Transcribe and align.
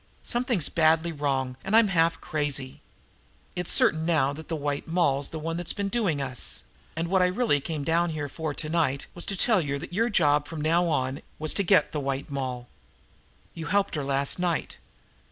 Something's 0.23 0.67
badly 0.67 1.11
wrong, 1.11 1.57
and 1.63 1.75
I'm 1.75 1.89
half 1.89 2.19
crazy. 2.19 2.81
It's 3.55 3.71
certain 3.71 4.03
now 4.03 4.33
that 4.33 4.47
the 4.47 4.55
White 4.55 4.87
Moll's 4.87 5.29
the 5.29 5.37
one 5.37 5.57
that's 5.57 5.73
been 5.73 5.89
doing 5.89 6.19
us, 6.19 6.63
and 6.95 7.07
what 7.07 7.21
I 7.21 7.27
really 7.27 7.61
came 7.61 7.83
down 7.83 8.09
here 8.09 8.27
for 8.27 8.51
to 8.51 8.67
night 8.67 9.05
was 9.13 9.27
to 9.27 9.37
tell 9.37 9.61
you 9.61 9.77
that 9.77 9.93
your 9.93 10.09
job 10.09 10.47
from 10.47 10.59
now 10.59 10.87
on 10.87 11.21
was 11.37 11.53
to 11.53 11.63
get 11.63 11.91
the 11.91 11.99
White 11.99 12.31
Moll. 12.31 12.67
You 13.53 13.67
helped 13.67 13.93
her 13.93 14.03
last 14.03 14.39
night. 14.39 14.79